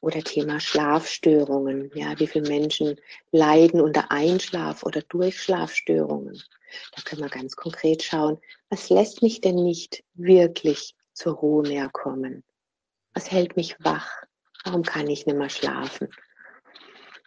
[0.01, 1.89] Oder Thema Schlafstörungen.
[1.95, 2.99] Ja, wie viele Menschen
[3.31, 6.39] leiden unter Einschlaf- oder Durchschlafstörungen?
[6.95, 8.37] Da können wir ganz konkret schauen,
[8.69, 12.43] was lässt mich denn nicht wirklich zur Ruhe mehr kommen?
[13.13, 14.23] Was hält mich wach?
[14.65, 16.09] Warum kann ich nicht mehr schlafen?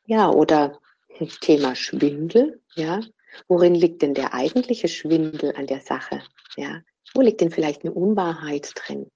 [0.06, 0.78] Ja, oder
[1.26, 3.00] Thema Schwindel, ja.
[3.46, 6.22] Worin liegt denn der eigentliche Schwindel an der Sache?
[6.56, 6.82] Ja,
[7.14, 9.10] wo liegt denn vielleicht eine Unwahrheit drin?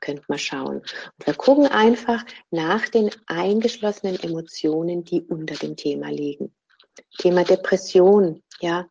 [0.00, 0.76] könnt mal schauen.
[0.76, 6.54] Und wir gucken einfach nach den eingeschlossenen Emotionen, die unter dem Thema liegen.
[7.18, 8.88] Thema Depression, ja.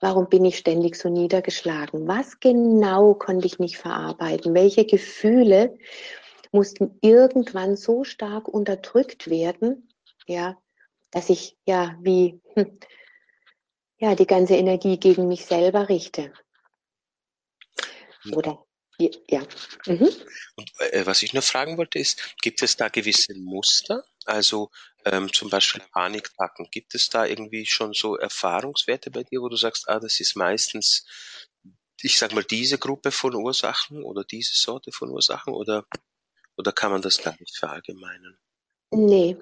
[0.00, 2.06] Warum bin ich ständig so niedergeschlagen?
[2.06, 4.52] Was genau konnte ich nicht verarbeiten?
[4.52, 5.78] Welche Gefühle
[6.50, 9.88] mussten irgendwann so stark unterdrückt werden,
[10.26, 10.58] ja,
[11.12, 12.78] dass ich ja wie hm,
[13.98, 16.32] ja die ganze Energie gegen mich selber richte.
[18.32, 18.64] Oder
[19.28, 19.42] ja.
[19.86, 20.10] Mhm.
[20.56, 24.04] Und äh, was ich nur fragen wollte ist, gibt es da gewisse Muster?
[24.24, 24.70] Also
[25.04, 26.68] ähm, zum Beispiel Panikpacken.
[26.70, 30.36] Gibt es da irgendwie schon so Erfahrungswerte bei dir, wo du sagst, ah, das ist
[30.36, 31.04] meistens,
[32.00, 35.86] ich sag mal, diese Gruppe von Ursachen oder diese Sorte von Ursachen oder,
[36.56, 38.38] oder kann man das gar nicht verallgemeinern?
[38.94, 39.38] Nee,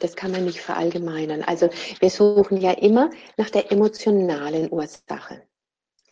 [0.00, 1.42] das kann man nicht verallgemeinern.
[1.42, 5.42] Also wir suchen ja immer nach der emotionalen Ursache.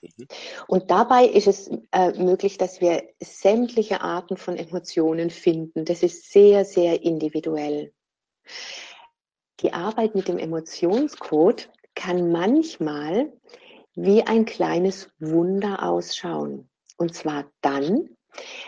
[0.01, 0.27] Mhm.
[0.69, 5.85] Und dabei ist es äh, möglich, dass wir sämtliche Arten von Emotionen finden.
[5.85, 7.93] Das ist sehr, sehr individuell.
[9.61, 13.33] Die Arbeit mit dem Emotionscode kann manchmal
[13.95, 16.71] wie ein kleines Wunder ausschauen.
[16.97, 18.17] Und zwar dann,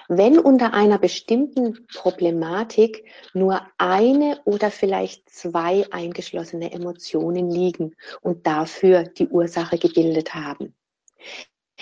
[0.09, 9.05] wenn unter einer bestimmten Problematik nur eine oder vielleicht zwei eingeschlossene Emotionen liegen und dafür
[9.05, 10.75] die Ursache gebildet haben.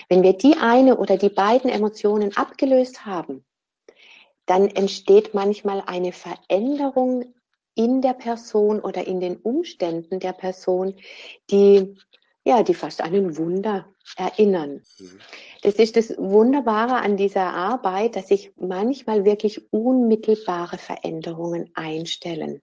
[0.08, 3.44] Wenn wir die eine oder die beiden Emotionen abgelöst haben,
[4.46, 7.34] dann entsteht manchmal eine Veränderung
[7.74, 10.94] in der Person oder in den Umständen der Person,
[11.50, 11.96] die
[12.48, 14.82] ja, die fast an ein Wunder erinnern.
[14.98, 15.20] Mhm.
[15.60, 22.62] Das ist das Wunderbare an dieser Arbeit, dass sich manchmal wirklich unmittelbare Veränderungen einstellen.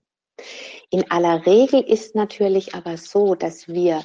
[0.89, 4.04] In aller Regel ist natürlich aber so, dass wir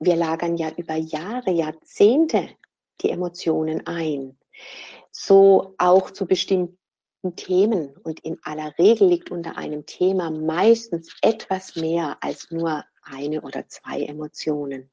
[0.00, 2.48] wir lagern ja über Jahre, Jahrzehnte
[3.00, 4.38] die Emotionen ein.
[5.12, 6.78] So auch zu bestimmten
[7.36, 7.96] Themen.
[8.02, 13.68] Und in aller Regel liegt unter einem Thema meistens etwas mehr als nur eine oder
[13.68, 14.90] zwei Emotionen.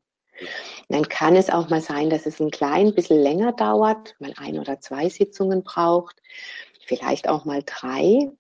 [0.90, 4.60] dann kann es auch mal sein, dass es ein klein bisschen länger dauert, mal ein
[4.60, 6.22] oder zwei Sitzungen braucht,
[6.86, 8.32] vielleicht auch mal drei.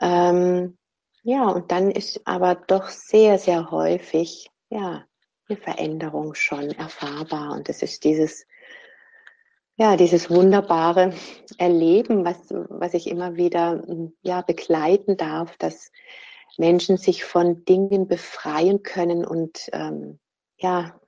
[0.00, 0.78] Ähm,
[1.22, 5.04] ja, und dann ist aber doch sehr, sehr häufig, ja,
[5.48, 7.52] eine Veränderung schon erfahrbar.
[7.52, 8.46] Und es ist dieses,
[9.76, 11.12] ja, dieses wunderbare
[11.58, 13.84] Erleben, was, was ich immer wieder
[14.22, 15.90] ja, begleiten darf, dass
[16.56, 20.18] Menschen sich von Dingen befreien können und ähm,
[20.58, 21.00] ja,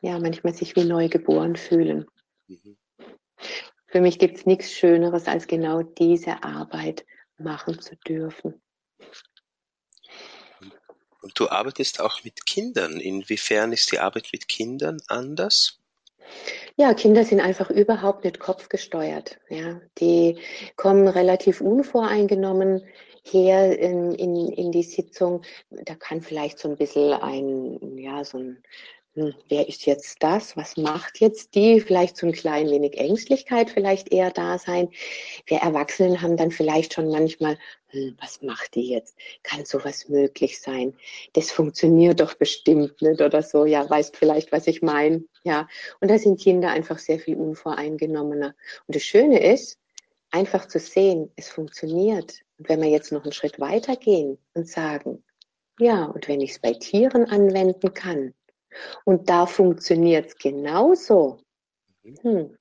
[0.00, 2.06] ja, manchmal sich wie neu geboren fühlen.
[2.46, 2.76] Mhm.
[3.86, 7.04] Für mich gibt es nichts Schöneres, als genau diese Arbeit
[7.38, 8.60] machen zu dürfen.
[11.20, 13.00] Und du arbeitest auch mit Kindern.
[13.00, 15.78] Inwiefern ist die Arbeit mit Kindern anders?
[16.76, 19.38] Ja, Kinder sind einfach überhaupt nicht kopfgesteuert.
[19.48, 20.38] Ja, die
[20.76, 22.86] kommen relativ unvoreingenommen
[23.32, 25.42] her in, in, in die Sitzung.
[25.70, 28.62] Da kann vielleicht so ein bisschen ein, ja, so ein
[29.18, 30.56] hm, wer ist jetzt das?
[30.56, 31.80] Was macht jetzt die?
[31.80, 34.90] Vielleicht so ein klein wenig Ängstlichkeit vielleicht eher da sein.
[35.46, 39.16] Wir Erwachsenen haben dann vielleicht schon manchmal, hm, was macht die jetzt?
[39.42, 40.96] Kann sowas möglich sein?
[41.32, 43.64] Das funktioniert doch bestimmt nicht oder so.
[43.64, 45.24] Ja, weißt vielleicht, was ich meine.
[45.42, 45.66] Ja.
[46.00, 48.54] Und da sind Kinder einfach sehr viel unvoreingenommener.
[48.86, 49.78] Und das Schöne ist,
[50.30, 52.42] einfach zu sehen, es funktioniert.
[52.58, 55.24] Und wenn wir jetzt noch einen Schritt weiter gehen und sagen,
[55.78, 58.34] ja, und wenn ich es bei Tieren anwenden kann,
[59.04, 61.42] und da funktioniert es genauso.
[62.02, 62.18] Mhm.
[62.22, 62.58] Hm.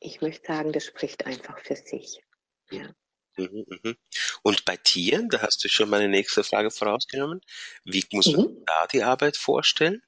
[0.00, 2.22] Ich möchte sagen, das spricht einfach für sich.
[2.70, 2.94] Ja.
[3.36, 3.96] Mhm, mhm.
[4.42, 7.40] Und bei Tieren, da hast du schon meine nächste Frage vorausgenommen.
[7.84, 8.64] Wie muss man mhm.
[8.66, 10.02] da die Arbeit vorstellen?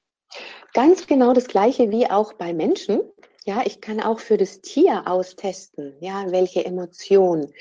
[0.73, 3.01] Ganz genau das gleiche wie auch bei Menschen.
[3.45, 7.51] Ja, ich kann auch für das Tier austesten, ja, welche Emotion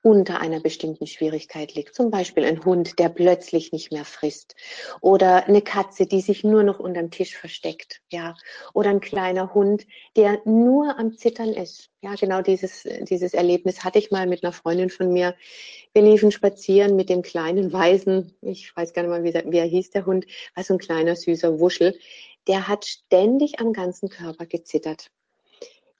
[0.00, 1.96] unter einer bestimmten Schwierigkeit liegt.
[1.96, 4.54] Zum Beispiel ein Hund, der plötzlich nicht mehr frisst.
[5.00, 8.36] Oder eine Katze, die sich nur noch unterm Tisch versteckt, ja.
[8.72, 9.84] Oder ein kleiner Hund,
[10.16, 11.90] der nur am Zittern ist.
[12.02, 15.34] Ja, genau dieses, dieses Erlebnis hatte ich mal mit einer Freundin von mir.
[15.92, 19.64] Wir liefen spazieren mit dem kleinen Weißen, ich weiß gar nicht mal, wie, wie er
[19.64, 20.24] hieß, der Hund,
[20.54, 21.98] war so ein kleiner, süßer Wuschel.
[22.46, 25.10] Der hat ständig am ganzen Körper gezittert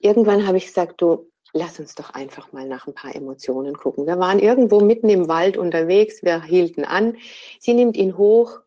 [0.03, 4.05] irgendwann habe ich gesagt, du, lass uns doch einfach mal nach ein paar Emotionen gucken.
[4.07, 7.17] Wir waren irgendwo mitten im Wald unterwegs, wir hielten an.
[7.59, 8.59] Sie nimmt ihn hoch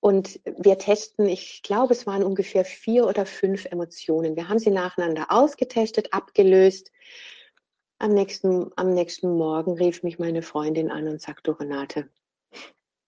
[0.00, 4.36] und wir testen, ich glaube, es waren ungefähr vier oder fünf Emotionen.
[4.36, 6.90] Wir haben sie nacheinander ausgetestet, abgelöst.
[7.98, 12.08] Am nächsten, am nächsten Morgen rief mich meine Freundin an und sagte, Renate,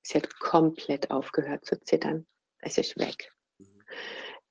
[0.03, 2.27] sie hat komplett aufgehört zu zittern.
[2.61, 3.33] Es ist weg.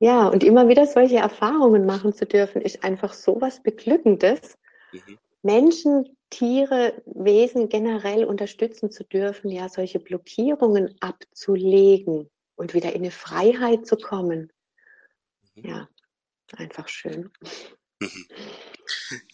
[0.04, 4.58] Ja, und immer wieder solche Erfahrungen machen zu dürfen, ist einfach so was Beglückendes.
[4.92, 5.18] Mhm.
[5.44, 13.12] Menschen, Tiere, Wesen generell unterstützen zu dürfen, ja, solche Blockierungen abzulegen und wieder in eine
[13.12, 14.52] Freiheit zu kommen.
[15.56, 15.70] Mhm.
[15.70, 15.90] Ja,
[16.58, 17.32] einfach schön.
[18.02, 18.28] Mhm.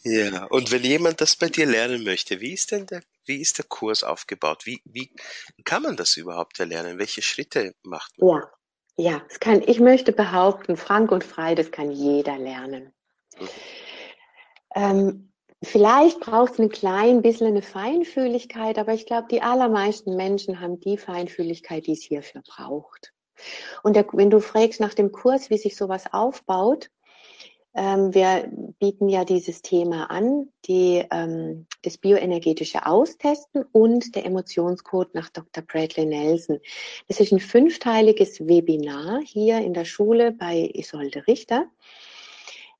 [0.03, 3.58] Ja, und wenn jemand das bei dir lernen möchte, wie ist denn der, wie ist
[3.58, 4.67] der Kurs aufgebaut?
[4.67, 5.12] Wie, wie
[5.65, 6.99] kann man das überhaupt erlernen?
[6.99, 8.41] Welche Schritte macht man?
[8.41, 8.51] Ja,
[8.99, 12.91] ja, es kann, ich möchte behaupten, frank und frei, das kann jeder lernen.
[14.75, 15.31] Ähm,
[15.63, 20.81] vielleicht braucht es ein klein bisschen eine Feinfühligkeit, aber ich glaube, die allermeisten Menschen haben
[20.81, 23.13] die Feinfühligkeit, die es hierfür braucht.
[23.83, 26.89] Und der, wenn du fragst nach dem Kurs, wie sich sowas aufbaut,
[27.75, 35.13] ähm, wir bieten ja dieses Thema an, die, ähm, das bioenergetische Austesten und der Emotionscode
[35.13, 35.63] nach Dr.
[35.63, 36.60] Bradley Nelson.
[37.08, 41.67] Das ist ein fünfteiliges Webinar hier in der Schule bei Isolde Richter.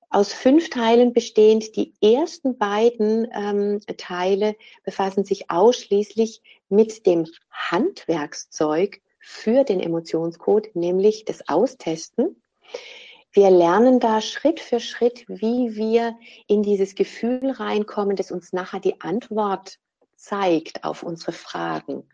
[0.10, 1.76] Aus fünf Teilen bestehend.
[1.76, 11.26] Die ersten beiden ähm, Teile befassen sich ausschließlich mit dem Handwerkszeug für den Emotionscode, nämlich
[11.26, 12.42] das Austesten.
[13.32, 18.80] Wir lernen da Schritt für Schritt, wie wir in dieses Gefühl reinkommen, das uns nachher
[18.80, 19.78] die Antwort
[20.16, 22.08] zeigt auf unsere Fragen.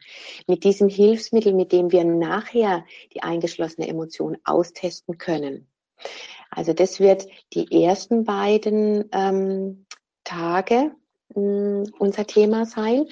[0.47, 5.67] Mit diesem Hilfsmittel, mit dem wir nachher die eingeschlossene Emotion austesten können.
[6.51, 9.85] Also das wird die ersten beiden ähm,
[10.23, 10.91] Tage
[11.29, 13.07] mh, hm, unser Thema sein.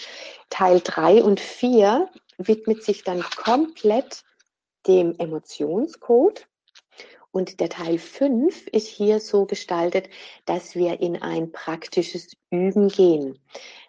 [0.50, 4.24] Teil drei und vier widmet sich dann komplett
[4.88, 6.48] dem Emotionscode.
[7.34, 10.08] Und der Teil 5 ist hier so gestaltet,
[10.46, 13.39] dass wir in ein praktisches Üben gehen.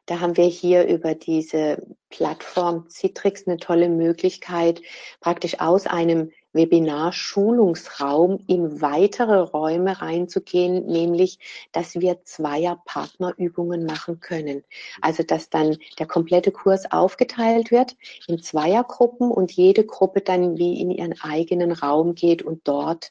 [0.07, 4.83] Da haben wir hier über diese Plattform Citrix eine tolle Möglichkeit,
[5.21, 11.39] praktisch aus einem Webinar-Schulungsraum in weitere Räume reinzugehen, nämlich,
[11.73, 14.63] dass wir Zweier-Partnerübungen machen können.
[15.01, 17.97] Also, dass dann der komplette Kurs aufgeteilt wird
[18.29, 23.11] in Zweiergruppen und jede Gruppe dann wie in ihren eigenen Raum geht und dort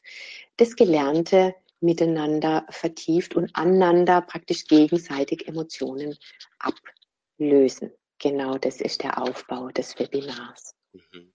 [0.56, 1.54] das Gelernte
[1.84, 6.16] miteinander vertieft und aneinander praktisch gegenseitig Emotionen
[6.58, 7.92] ablösen.
[8.18, 10.74] Genau das ist der Aufbau des Webinars.
[10.92, 11.32] Mhm.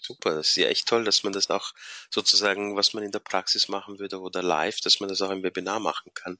[0.00, 1.72] Super, das ist ja echt toll, dass man das auch
[2.10, 5.42] sozusagen, was man in der Praxis machen würde oder live, dass man das auch im
[5.42, 6.38] Webinar machen kann.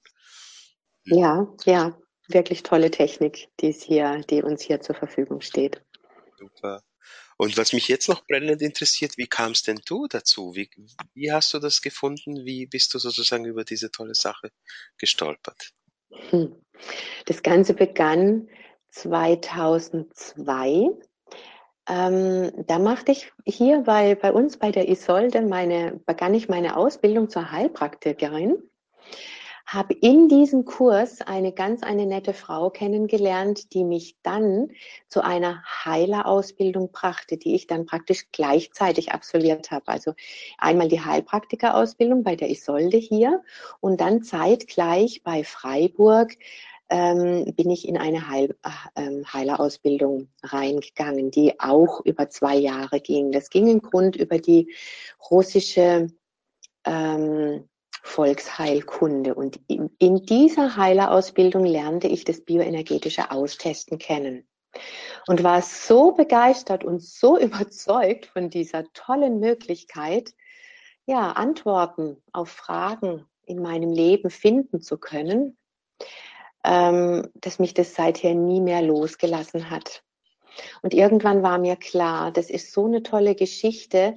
[1.04, 1.18] Mhm.
[1.18, 5.82] Ja, ja, wirklich tolle Technik, die es hier, die uns hier zur Verfügung steht.
[6.38, 6.82] Super.
[7.36, 10.54] Und was mich jetzt noch brennend interessiert, wie kamst denn du dazu?
[10.54, 10.70] Wie,
[11.14, 12.44] wie hast du das gefunden?
[12.46, 14.50] Wie bist du sozusagen über diese tolle Sache
[14.96, 15.72] gestolpert?
[16.30, 16.56] Hm.
[17.26, 18.48] Das Ganze begann
[18.90, 20.88] 2002.
[21.88, 26.76] Ähm, da machte ich hier bei, bei uns bei der Isolde meine, begann ich meine
[26.76, 28.56] Ausbildung zur Heilpraktikerin
[29.66, 34.70] habe in diesem Kurs eine ganz eine nette Frau kennengelernt, die mich dann
[35.08, 39.88] zu einer Heilerausbildung brachte, die ich dann praktisch gleichzeitig absolviert habe.
[39.88, 40.14] Also
[40.56, 43.42] einmal die Heilpraktikerausbildung bei der Isolde hier
[43.80, 46.36] und dann zeitgleich bei Freiburg
[46.88, 48.56] ähm, bin ich in eine Heil,
[48.94, 53.32] äh, Heilerausbildung reingegangen, die auch über zwei Jahre ging.
[53.32, 54.72] Das ging im Grund über die
[55.28, 56.06] russische
[56.84, 57.68] ähm,
[58.06, 59.34] Volksheilkunde.
[59.34, 64.46] Und in dieser Heilerausbildung lernte ich das bioenergetische Austesten kennen
[65.26, 70.34] und war so begeistert und so überzeugt von dieser tollen Möglichkeit,
[71.04, 75.56] ja, Antworten auf Fragen in meinem Leben finden zu können,
[76.64, 80.02] ähm, dass mich das seither nie mehr losgelassen hat.
[80.82, 84.16] Und irgendwann war mir klar, das ist so eine tolle Geschichte,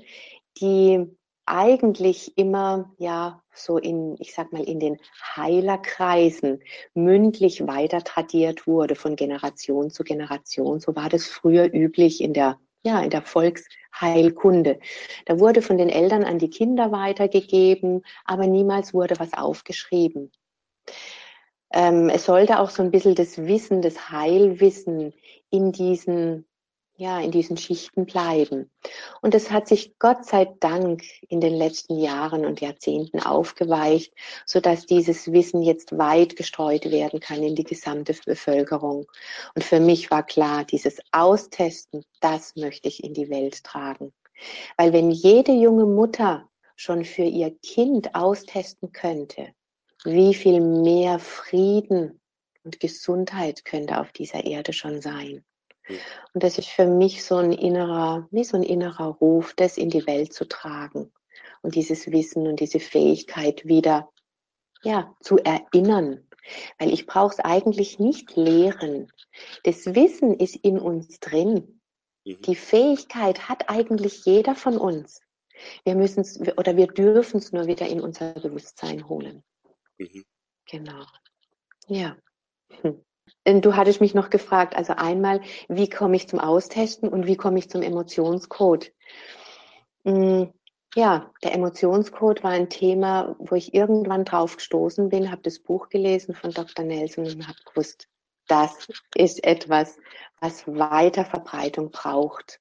[0.59, 1.05] die
[1.49, 4.97] eigentlich immer, ja, so in, ich sag mal, in den
[5.35, 6.61] Heilerkreisen
[6.93, 10.79] mündlich weiter tradiert wurde von Generation zu Generation.
[10.79, 14.79] So war das früher üblich in der, ja, in der Volksheilkunde.
[15.25, 20.31] Da wurde von den Eltern an die Kinder weitergegeben, aber niemals wurde was aufgeschrieben.
[21.71, 25.13] Ähm, es sollte auch so ein bisschen das Wissen, das Heilwissen
[25.51, 26.45] in diesen
[26.99, 28.69] ja, in diesen Schichten bleiben.
[29.21, 34.13] Und es hat sich Gott sei Dank in den letzten Jahren und Jahrzehnten aufgeweicht,
[34.45, 39.07] so dass dieses Wissen jetzt weit gestreut werden kann in die gesamte Bevölkerung.
[39.55, 44.11] Und für mich war klar, dieses Austesten, das möchte ich in die Welt tragen.
[44.75, 49.47] Weil wenn jede junge Mutter schon für ihr Kind austesten könnte,
[50.03, 52.19] wie viel mehr Frieden
[52.65, 55.45] und Gesundheit könnte auf dieser Erde schon sein.
[56.33, 59.89] Und das ist für mich so ein innerer, wie so ein innerer Ruf, das in
[59.89, 61.11] die Welt zu tragen
[61.61, 64.09] und dieses Wissen und diese Fähigkeit wieder
[64.83, 66.27] ja, zu erinnern.
[66.77, 69.11] Weil ich brauche es eigentlich nicht lehren.
[69.63, 71.81] Das Wissen ist in uns drin.
[72.25, 72.41] Mhm.
[72.41, 75.21] Die Fähigkeit hat eigentlich jeder von uns.
[75.83, 79.43] Wir müssen es oder wir dürfen es nur wieder in unser Bewusstsein holen.
[79.97, 80.25] Mhm.
[80.65, 81.03] Genau.
[81.87, 82.15] Ja.
[82.81, 83.03] Hm.
[83.45, 87.59] Du hattest mich noch gefragt, also einmal, wie komme ich zum Austesten und wie komme
[87.59, 88.91] ich zum Emotionscode?
[90.05, 90.53] Hm,
[90.95, 95.89] ja, der Emotionscode war ein Thema, wo ich irgendwann drauf gestoßen bin, habe das Buch
[95.89, 96.86] gelesen von Dr.
[96.86, 98.07] Nelson und habe gewusst,
[98.47, 99.97] das ist etwas,
[100.39, 102.59] was weiter Verbreitung braucht.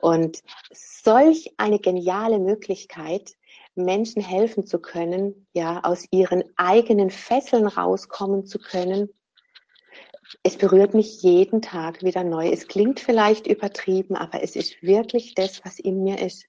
[0.00, 0.42] Und
[0.72, 3.34] solch eine geniale Möglichkeit,
[3.74, 9.08] Menschen helfen zu können, ja, aus ihren eigenen Fesseln rauskommen zu können
[10.42, 12.48] es berührt mich jeden Tag wieder neu.
[12.48, 16.46] Es klingt vielleicht übertrieben, aber es ist wirklich das, was in mir ist.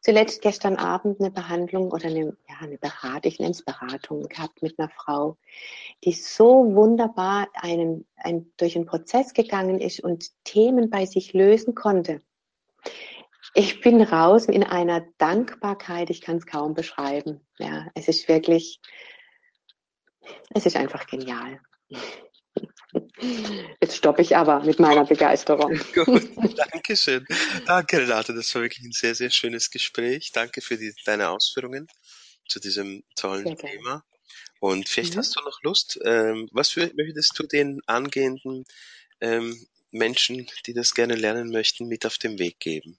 [0.00, 4.62] Zuletzt gestern Abend eine Behandlung oder eine, ja, eine Beratung, ich nenne es Beratung gehabt
[4.62, 5.36] mit einer Frau,
[6.04, 11.74] die so wunderbar einen, ein, durch einen Prozess gegangen ist und Themen bei sich lösen
[11.74, 12.22] konnte.
[13.54, 17.40] Ich bin raus in einer Dankbarkeit, ich kann es kaum beschreiben.
[17.58, 18.80] Ja, es ist wirklich,
[20.54, 21.60] es ist einfach genial.
[23.80, 25.78] Jetzt stoppe ich aber mit meiner Begeisterung.
[25.94, 27.26] Gut, danke schön.
[27.66, 28.34] Danke, Renate.
[28.34, 30.32] Das war wirklich ein sehr, sehr schönes Gespräch.
[30.32, 31.86] Danke für die, deine Ausführungen
[32.48, 34.04] zu diesem tollen Thema.
[34.60, 35.18] Und vielleicht mhm.
[35.18, 38.64] hast du noch Lust, ähm, was für, möchtest du den angehenden
[39.20, 42.98] ähm, Menschen, die das gerne lernen möchten, mit auf den Weg geben?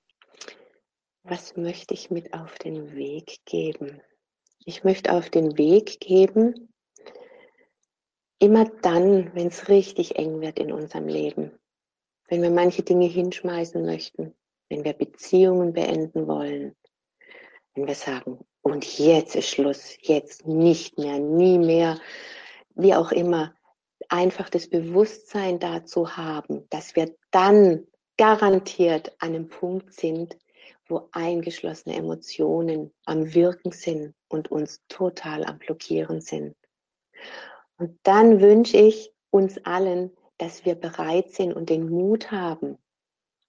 [1.24, 4.02] Was möchte ich mit auf den Weg geben?
[4.66, 6.71] Ich möchte auf den Weg geben,
[8.42, 11.52] immer dann, wenn es richtig eng wird in unserem Leben,
[12.28, 14.34] wenn wir manche Dinge hinschmeißen möchten,
[14.68, 16.76] wenn wir Beziehungen beenden wollen,
[17.76, 22.00] wenn wir sagen, und jetzt ist Schluss, jetzt nicht mehr, nie mehr,
[22.74, 23.54] wie auch immer,
[24.10, 27.86] einfach das Bewusstsein dazu haben, dass wir dann
[28.18, 30.38] garantiert an einem Punkt sind,
[30.88, 36.56] wo eingeschlossene Emotionen am Wirken sind und uns total am Blockieren sind.
[37.82, 42.78] Und dann wünsche ich uns allen, dass wir bereit sind und den Mut haben,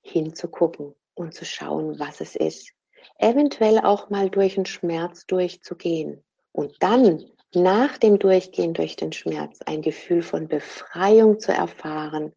[0.00, 2.72] hinzugucken und zu schauen, was es ist.
[3.18, 6.24] Eventuell auch mal durch den Schmerz durchzugehen.
[6.50, 12.34] Und dann nach dem Durchgehen durch den Schmerz ein Gefühl von Befreiung zu erfahren,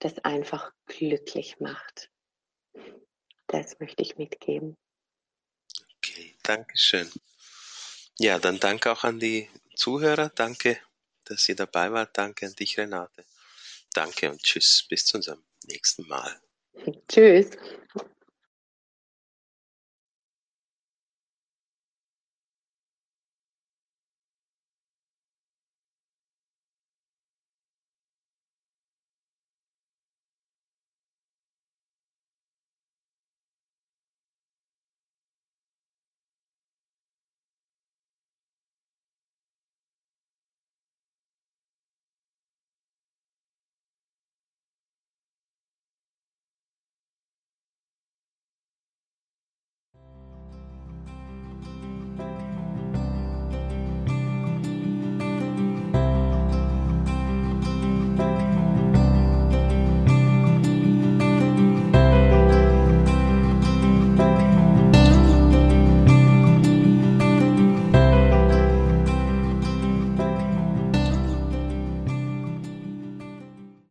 [0.00, 2.10] das einfach glücklich macht.
[3.46, 4.76] Das möchte ich mitgeben.
[5.98, 7.08] Okay, danke schön.
[8.18, 10.32] Ja, dann danke auch an die Zuhörer.
[10.34, 10.80] Danke
[11.30, 12.16] dass ihr dabei wart.
[12.16, 13.24] Danke an dich, Renate.
[13.94, 14.84] Danke und tschüss.
[14.88, 16.40] Bis zu unserem nächsten Mal.
[17.08, 17.50] Tschüss.